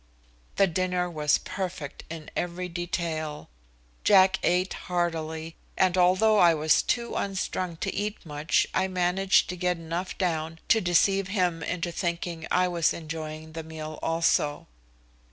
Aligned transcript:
The 0.55 0.65
dinner 0.65 1.07
was 1.11 1.37
perfect 1.37 2.05
in 2.09 2.31
every 2.35 2.67
detail. 2.67 3.49
Jack 4.03 4.39
ate 4.41 4.73
heartily, 4.89 5.57
and 5.77 5.95
although 5.95 6.39
I 6.39 6.55
was 6.55 6.81
too 6.81 7.13
unstrung 7.15 7.77
to 7.81 7.93
eat 7.93 8.17
much 8.25 8.65
I 8.73 8.87
managed 8.87 9.47
to 9.49 9.55
get 9.55 9.77
enough 9.77 10.17
down 10.17 10.57
to 10.69 10.81
deceive 10.81 11.27
him 11.27 11.61
into 11.61 11.91
thinking 11.91 12.47
I 12.49 12.67
was 12.67 12.93
enjoying 12.95 13.51
the 13.51 13.61
meal 13.61 13.99
also. 14.01 14.65